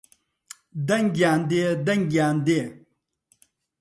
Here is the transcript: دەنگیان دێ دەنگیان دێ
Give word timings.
دەنگیان 0.87 1.41
دێ 1.49 1.65
دەنگیان 1.85 2.37
دێ 2.47 2.61